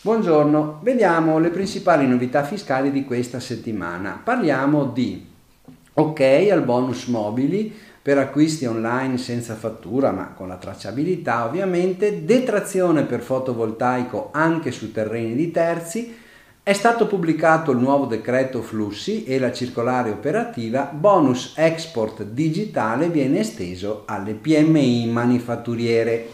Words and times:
Buongiorno, 0.00 0.80
vediamo 0.82 1.38
le 1.38 1.50
principali 1.50 2.06
novità 2.06 2.42
fiscali 2.42 2.90
di 2.90 3.04
questa 3.04 3.38
settimana. 3.38 4.18
Parliamo 4.24 4.86
di 4.86 5.26
ok 5.92 6.20
al 6.50 6.62
bonus 6.62 7.08
mobili 7.08 7.70
per 8.00 8.16
acquisti 8.16 8.64
online 8.64 9.18
senza 9.18 9.54
fattura 9.54 10.10
ma 10.10 10.28
con 10.28 10.48
la 10.48 10.56
tracciabilità 10.56 11.44
ovviamente, 11.44 12.24
detrazione 12.24 13.02
per 13.02 13.20
fotovoltaico 13.20 14.30
anche 14.32 14.70
su 14.70 14.90
terreni 14.90 15.34
di 15.34 15.50
terzi, 15.50 16.16
è 16.68 16.74
stato 16.74 17.06
pubblicato 17.06 17.70
il 17.70 17.78
nuovo 17.78 18.04
decreto 18.04 18.60
flussi 18.60 19.24
e 19.24 19.38
la 19.38 19.52
circolare 19.52 20.10
operativa 20.10 20.82
bonus 20.92 21.54
export 21.56 22.22
digitale 22.24 23.08
viene 23.08 23.38
esteso 23.38 24.02
alle 24.04 24.34
PMI 24.34 25.08
manifatturiere. 25.10 26.28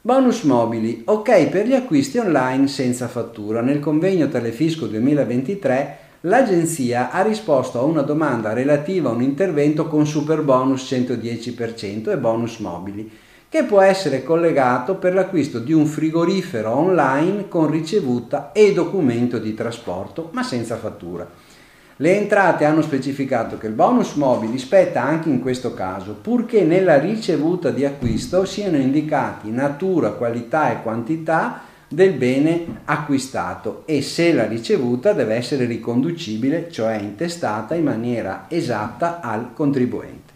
Bonus 0.00 0.42
mobili, 0.42 1.02
ok 1.04 1.46
per 1.46 1.68
gli 1.68 1.74
acquisti 1.74 2.18
online 2.18 2.66
senza 2.66 3.06
fattura. 3.06 3.60
Nel 3.60 3.78
convegno 3.78 4.26
Telefisco 4.26 4.86
2023 4.86 5.98
l'agenzia 6.22 7.12
ha 7.12 7.22
risposto 7.22 7.78
a 7.78 7.84
una 7.84 8.02
domanda 8.02 8.52
relativa 8.52 9.10
a 9.10 9.12
un 9.12 9.22
intervento 9.22 9.86
con 9.86 10.08
super 10.08 10.42
bonus 10.42 10.90
110% 10.92 12.10
e 12.10 12.16
bonus 12.16 12.58
mobili, 12.58 13.08
che 13.56 13.64
può 13.64 13.80
essere 13.80 14.22
collegato 14.22 14.96
per 14.96 15.14
l'acquisto 15.14 15.58
di 15.60 15.72
un 15.72 15.86
frigorifero 15.86 16.76
online 16.76 17.48
con 17.48 17.70
ricevuta 17.70 18.52
e 18.52 18.74
documento 18.74 19.38
di 19.38 19.54
trasporto, 19.54 20.28
ma 20.32 20.42
senza 20.42 20.76
fattura. 20.76 21.26
Le 21.96 22.16
entrate 22.18 22.66
hanno 22.66 22.82
specificato 22.82 23.56
che 23.56 23.66
il 23.66 23.72
bonus 23.72 24.12
mobili 24.12 24.58
spetta 24.58 25.02
anche 25.02 25.30
in 25.30 25.40
questo 25.40 25.72
caso, 25.72 26.18
purché 26.20 26.64
nella 26.64 26.98
ricevuta 26.98 27.70
di 27.70 27.86
acquisto 27.86 28.44
siano 28.44 28.76
indicati 28.76 29.50
natura, 29.50 30.10
qualità 30.10 30.70
e 30.70 30.82
quantità 30.82 31.62
del 31.88 32.12
bene 32.12 32.80
acquistato 32.84 33.84
e 33.86 34.02
se 34.02 34.34
la 34.34 34.44
ricevuta 34.44 35.14
deve 35.14 35.34
essere 35.34 35.64
riconducibile, 35.64 36.70
cioè 36.70 36.96
intestata 36.96 37.74
in 37.74 37.84
maniera 37.84 38.44
esatta 38.48 39.20
al 39.20 39.54
contribuente. 39.54 40.35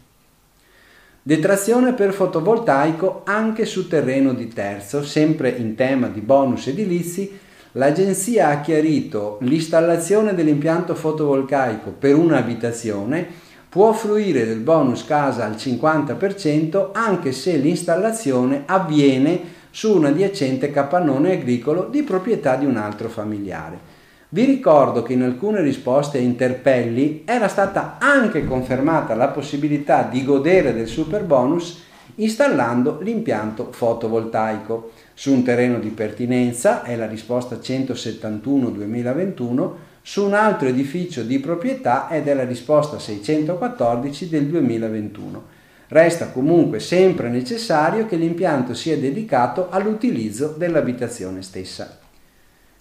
Detrazione 1.30 1.92
per 1.92 2.12
fotovoltaico 2.12 3.20
anche 3.24 3.64
su 3.64 3.86
terreno 3.86 4.34
di 4.34 4.48
terzo, 4.48 5.04
sempre 5.04 5.50
in 5.50 5.76
tema 5.76 6.08
di 6.08 6.18
bonus 6.18 6.66
edilizi, 6.66 7.38
l'agenzia 7.74 8.48
ha 8.48 8.60
chiarito 8.60 9.38
l'installazione 9.42 10.34
dell'impianto 10.34 10.96
fotovoltaico 10.96 11.94
per 11.96 12.16
un'abitazione 12.16 13.28
può 13.68 13.92
fruire 13.92 14.44
del 14.44 14.58
bonus 14.58 15.04
casa 15.04 15.44
al 15.44 15.52
50% 15.52 16.88
anche 16.94 17.30
se 17.30 17.58
l'installazione 17.58 18.64
avviene 18.66 19.40
su 19.70 19.94
un 19.94 20.06
adiacente 20.06 20.72
capannone 20.72 21.34
agricolo 21.34 21.86
di 21.88 22.02
proprietà 22.02 22.56
di 22.56 22.66
un 22.66 22.76
altro 22.76 23.08
familiare. 23.08 23.89
Vi 24.32 24.44
ricordo 24.44 25.02
che 25.02 25.14
in 25.14 25.24
alcune 25.24 25.60
risposte 25.60 26.18
a 26.18 26.20
interpelli 26.20 27.22
era 27.24 27.48
stata 27.48 27.96
anche 27.98 28.46
confermata 28.46 29.16
la 29.16 29.26
possibilità 29.26 30.04
di 30.04 30.24
godere 30.24 30.72
del 30.72 30.86
super 30.86 31.24
bonus 31.24 31.82
installando 32.14 33.00
l'impianto 33.02 33.72
fotovoltaico 33.72 34.92
su 35.14 35.32
un 35.32 35.42
terreno 35.42 35.80
di 35.80 35.88
pertinenza, 35.88 36.84
è 36.84 36.94
la 36.94 37.08
risposta 37.08 37.56
171-2021, 37.56 39.70
su 40.00 40.24
un 40.24 40.34
altro 40.34 40.68
edificio 40.68 41.24
di 41.24 41.40
proprietà 41.40 42.08
ed 42.08 42.28
è 42.28 42.34
la 42.34 42.44
risposta 42.44 43.00
614 43.00 44.28
del 44.28 44.46
2021. 44.46 45.42
Resta 45.88 46.28
comunque 46.28 46.78
sempre 46.78 47.30
necessario 47.30 48.06
che 48.06 48.14
l'impianto 48.14 48.74
sia 48.74 48.96
dedicato 48.96 49.70
all'utilizzo 49.70 50.54
dell'abitazione 50.56 51.42
stessa. 51.42 51.98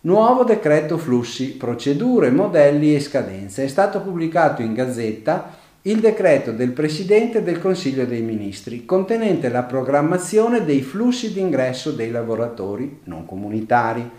Nuovo 0.02 0.46
decreto 0.46 0.98
flussi, 0.98 1.58
procedure, 1.58 2.32
modelli 2.32 2.96
e 2.96 3.02
scadenze. 3.02 3.66
È 3.66 3.68
stato 3.68 4.00
pubblicato 4.00 4.62
in 4.62 4.74
Gazzetta 4.74 5.58
il 5.82 6.00
decreto 6.00 6.54
del 6.54 6.72
Presidente 6.72 7.44
del 7.44 7.60
Consiglio 7.60 8.06
dei 8.06 8.22
Ministri 8.22 8.86
contenente 8.86 9.50
la 9.50 9.64
programmazione 9.64 10.64
dei 10.64 10.84
flussi 10.84 11.34
d'ingresso 11.34 11.92
dei 11.92 12.12
lavoratori 12.12 13.02
non 13.06 13.26
comunitari. 13.26 14.10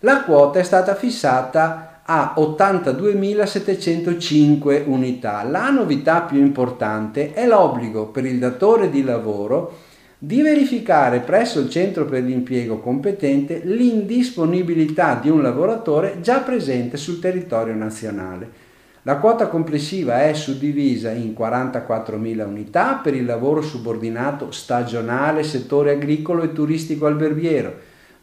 La 0.00 0.22
quota 0.22 0.58
è 0.60 0.62
stata 0.62 0.94
fissata 0.94 2.02
a 2.04 2.34
82.705 2.36 4.84
unità. 4.86 5.42
La 5.42 5.68
novità 5.70 6.20
più 6.20 6.38
importante 6.38 7.32
è 7.32 7.44
l'obbligo 7.44 8.06
per 8.06 8.24
il 8.24 8.38
datore 8.38 8.88
di 8.88 9.02
lavoro 9.02 9.86
di 10.20 10.42
verificare 10.42 11.20
presso 11.20 11.60
il 11.60 11.70
centro 11.70 12.04
per 12.04 12.24
l'impiego 12.24 12.80
competente 12.80 13.60
l'indisponibilità 13.62 15.16
di 15.22 15.30
un 15.30 15.42
lavoratore 15.42 16.18
già 16.20 16.40
presente 16.40 16.96
sul 16.96 17.20
territorio 17.20 17.74
nazionale. 17.74 18.66
La 19.02 19.18
quota 19.18 19.46
complessiva 19.46 20.24
è 20.24 20.34
suddivisa 20.34 21.12
in 21.12 21.36
44.000 21.38 22.44
unità 22.44 22.94
per 22.96 23.14
il 23.14 23.24
lavoro 23.24 23.62
subordinato 23.62 24.50
stagionale, 24.50 25.44
settore 25.44 25.92
agricolo 25.92 26.42
e 26.42 26.52
turistico 26.52 27.06
alberghiero, 27.06 27.72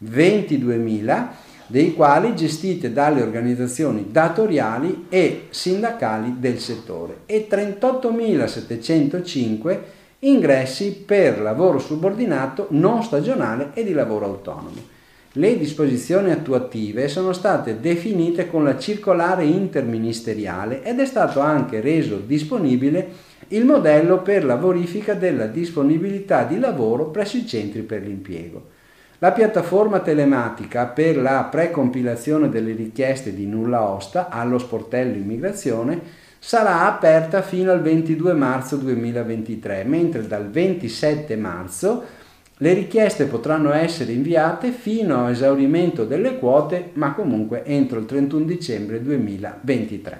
22.000 0.04 1.28
dei 1.68 1.94
quali 1.94 2.36
gestite 2.36 2.92
dalle 2.92 3.22
organizzazioni 3.22 4.08
datoriali 4.12 5.06
e 5.08 5.48
sindacali 5.50 6.36
del 6.40 6.60
settore 6.60 7.20
e 7.26 7.48
38.705 7.50 10.04
ingressi 10.26 11.04
per 11.06 11.40
lavoro 11.40 11.78
subordinato 11.78 12.68
non 12.72 13.04
stagionale 13.04 13.72
e 13.74 13.84
di 13.84 13.94
lavoro 13.94 14.26
autonomo. 14.26 14.94
Le 15.34 15.58
disposizioni 15.58 16.32
attuative 16.32 17.08
sono 17.10 17.34
state 17.34 17.80
definite 17.80 18.50
con 18.50 18.64
la 18.64 18.78
circolare 18.78 19.44
interministeriale 19.44 20.82
ed 20.82 21.00
è 21.00 21.06
stato 21.06 21.42
anche 21.42 21.82
reso 21.82 22.18
disponibile 22.18 23.34
il 23.50 23.66
modello 23.66 24.22
per 24.22 24.46
la 24.46 24.56
verifica 24.56 25.14
della 25.14 25.46
disponibilità 25.46 26.44
di 26.44 26.58
lavoro 26.58 27.08
presso 27.08 27.38
i 27.38 27.46
centri 27.46 27.82
per 27.82 28.02
l'impiego. 28.02 28.74
La 29.20 29.32
piattaforma 29.32 30.00
telematica 30.00 30.86
per 30.88 31.18
la 31.18 31.48
precompilazione 31.52 32.50
delle 32.50 32.74
richieste 32.74 33.34
di 33.34 33.46
nulla 33.46 33.88
osta 33.88 34.30
allo 34.30 34.58
sportello 34.58 35.16
immigrazione 35.16 36.02
sarà 36.46 36.86
aperta 36.86 37.42
fino 37.42 37.72
al 37.72 37.82
22 37.82 38.34
marzo 38.34 38.76
2023, 38.76 39.84
mentre 39.84 40.28
dal 40.28 40.48
27 40.48 41.36
marzo 41.36 42.04
le 42.58 42.74
richieste 42.74 43.26
potranno 43.26 43.74
essere 43.74 44.12
inviate 44.12 44.70
fino 44.70 45.26
a 45.26 45.32
esaurimento 45.32 46.06
delle 46.06 46.38
quote, 46.38 46.92
ma 46.94 47.14
comunque 47.14 47.66
entro 47.66 47.98
il 47.98 48.06
31 48.06 48.46
dicembre 48.46 49.02
2023. 49.02 50.20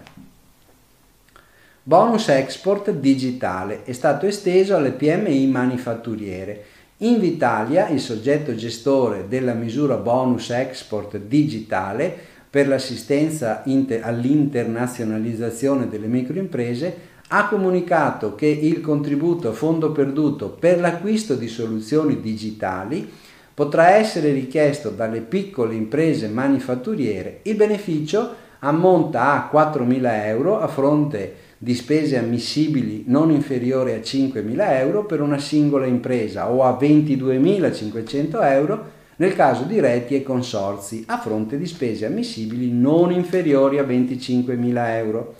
Bonus 1.84 2.30
export 2.30 2.90
digitale 2.90 3.84
è 3.84 3.92
stato 3.92 4.26
esteso 4.26 4.76
alle 4.76 4.94
PMI 4.94 5.46
manifatturiere. 5.46 6.64
Invitalia, 6.98 7.88
il 7.90 8.00
soggetto 8.00 8.56
gestore 8.56 9.28
della 9.28 9.54
misura 9.54 9.98
bonus 9.98 10.50
export 10.50 11.18
digitale 11.18 12.34
per 12.56 12.70
l'assistenza 12.70 13.64
all'internazionalizzazione 13.66 15.90
delle 15.90 16.08
microimprese, 16.08 16.98
ha 17.28 17.50
comunicato 17.50 18.34
che 18.34 18.46
il 18.46 18.80
contributo 18.80 19.50
a 19.50 19.52
fondo 19.52 19.92
perduto 19.92 20.52
per 20.52 20.80
l'acquisto 20.80 21.36
di 21.36 21.50
soluzioni 21.50 22.22
digitali 22.22 23.12
potrà 23.54 23.96
essere 23.96 24.32
richiesto 24.32 24.90
dalle 24.90 25.20
piccole 25.20 25.76
imprese 25.76 26.30
manifatturiere. 26.30 27.40
Il 27.42 27.56
beneficio 27.56 28.34
ammonta 28.60 29.34
a 29.34 29.50
4.000 29.54 30.26
euro 30.28 30.58
a 30.58 30.68
fronte 30.68 31.36
di 31.58 31.76
spese 31.76 32.18
ammissibili 32.18 33.04
non 33.08 33.32
inferiori 33.32 33.92
a 33.92 33.98
5.000 33.98 34.80
euro 34.80 35.04
per 35.04 35.20
una 35.20 35.40
singola 35.40 35.88
impresa 35.88 36.50
o 36.50 36.64
a 36.64 36.78
22.500 36.80 38.50
euro 38.50 38.94
nel 39.18 39.36
caso 39.36 39.64
di 39.64 39.80
reti 39.80 40.16
e 40.16 40.24
consorzi 40.24 41.04
a 41.08 41.18
fronte 41.20 41.58
di 41.58 41.66
spese 41.66 42.06
ammissibili 42.06 42.72
non 42.72 43.12
inferiori 43.12 43.80
a 43.80 43.84
25.000 43.84 44.88
euro 44.96 45.36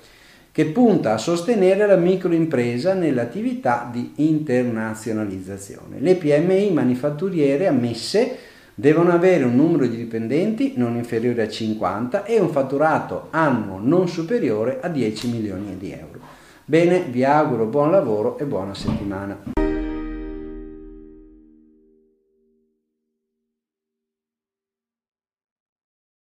che 0.52 0.68
punta 0.68 1.14
a 1.14 1.18
sostenere 1.18 1.86
la 1.86 1.98
microimpresa 1.98 2.94
nell'attività 2.94 3.90
di 3.92 4.14
internazionalizzazione. 4.16 6.00
Le 6.00 6.16
PMI 6.16 6.72
manifatturiere 6.72 7.68
ammesse 7.68 8.38
devono 8.74 9.12
avere 9.12 9.44
un 9.44 9.56
numero 9.56 9.86
di 9.86 9.98
dipendenti 9.98 10.74
non 10.78 10.96
inferiore 10.96 11.42
a 11.42 11.50
50 11.50 12.24
e 12.24 12.40
un 12.40 12.50
fatturato 12.50 13.28
annuo 13.32 13.80
non 13.82 14.08
superiore 14.08 14.80
a 14.82 14.88
10 14.88 15.30
milioni 15.30 15.76
di 15.78 15.92
euro. 15.92 16.20
Bene, 16.64 17.02
vi 17.02 17.26
auguro 17.26 17.66
buon 17.66 17.92
lavoro 17.92 18.38
e 18.38 18.46
buona 18.46 18.74
settimana. 18.74 19.55